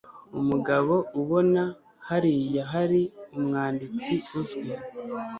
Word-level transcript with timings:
umugabo 0.39 0.93
ubona 1.21 1.63
hariya 2.07 2.63
hari 2.73 3.01
umwanditsi 3.37 4.13
uzwi 4.39 4.71